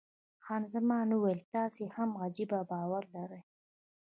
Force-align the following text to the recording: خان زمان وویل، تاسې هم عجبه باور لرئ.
خان 0.43 0.63
زمان 0.73 1.07
وویل، 1.11 1.39
تاسې 1.53 1.83
هم 1.95 2.09
عجبه 2.23 2.59
باور 2.69 3.03
لرئ. 3.15 3.41